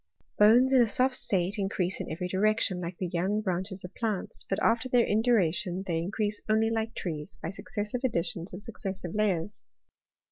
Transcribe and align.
Bones 0.39 0.73
in 0.73 0.81
a 0.81 0.87
soft 0.87 1.13
state 1.13 1.59
increase 1.59 1.99
in 2.01 2.11
every 2.11 2.27
direction, 2.27 2.81
like 2.81 2.97
the 2.97 3.05
young 3.05 3.39
branches 3.39 3.83
of 3.83 3.93
plants; 3.93 4.43
but 4.49 4.57
after 4.59 4.89
their 4.89 5.05
induration 5.05 5.83
they 5.85 5.99
in 5.99 6.09
crease 6.09 6.41
only 6.49 6.71
like 6.71 6.95
trees, 6.95 7.37
by 7.43 7.51
successive 7.51 8.01
additions 8.03 8.51
of 8.51 8.63
suc 8.63 8.79
cessive 8.79 9.13
layers. 9.13 9.63